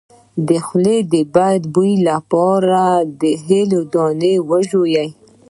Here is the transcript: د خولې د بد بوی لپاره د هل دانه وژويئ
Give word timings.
د 0.47 0.49
خولې 0.65 0.97
د 1.13 1.15
بد 1.35 1.61
بوی 1.73 1.93
لپاره 2.09 2.83
د 3.21 3.23
هل 3.45 3.69
دانه 3.93 4.33
وژويئ 4.49 5.09